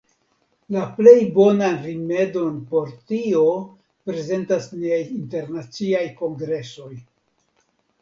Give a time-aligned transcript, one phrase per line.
[0.75, 3.45] La plej bonan rimedon por tio
[4.11, 6.93] prezentas niaj internaciaj kongresoj.